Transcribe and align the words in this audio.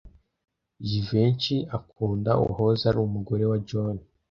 Jivency 0.87 1.57
akunda 1.77 2.31
uwahoze 2.41 2.83
ari 2.89 2.99
umugore 3.07 3.43
wa 3.51 3.57
John. 3.67 3.95